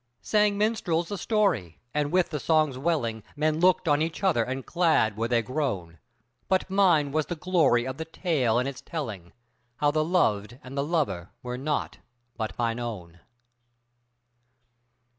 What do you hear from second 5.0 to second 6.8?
were they grown, But